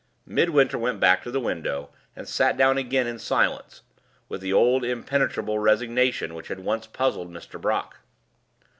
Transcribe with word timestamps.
Midwinter 0.25 0.79
went 0.79 0.99
back 0.99 1.21
to 1.21 1.29
the 1.29 1.39
window, 1.39 1.91
and 2.15 2.27
sat 2.27 2.57
down 2.57 2.79
again 2.79 3.05
in 3.05 3.19
silence, 3.19 3.83
with 4.29 4.41
the 4.41 4.51
old 4.51 4.83
impenetrable 4.83 5.59
resignation 5.59 6.33
which 6.33 6.47
had 6.47 6.61
once 6.61 6.87
puzzled 6.87 7.31
Mr. 7.31 7.61
Brock. 7.61 7.97